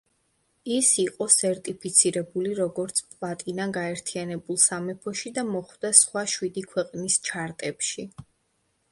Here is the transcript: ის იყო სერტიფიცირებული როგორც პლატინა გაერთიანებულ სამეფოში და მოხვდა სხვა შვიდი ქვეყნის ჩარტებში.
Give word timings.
ის 0.75 0.87
იყო 1.01 1.25
სერტიფიცირებული 1.33 2.53
როგორც 2.59 3.01
პლატინა 3.11 3.67
გაერთიანებულ 3.75 4.59
სამეფოში 4.63 5.33
და 5.35 5.43
მოხვდა 5.57 5.91
სხვა 5.99 6.23
შვიდი 6.37 6.65
ქვეყნის 6.71 7.19
ჩარტებში. 7.29 8.07